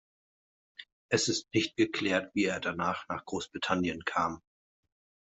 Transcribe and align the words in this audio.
Es 1.11 1.27
ist 1.27 1.53
nicht 1.53 1.77
geklärt, 1.77 2.31
wie 2.33 2.45
er 2.45 2.59
danach 2.59 3.07
nach 3.07 3.23
Großbritannien 3.23 4.03
kam. 4.03 4.41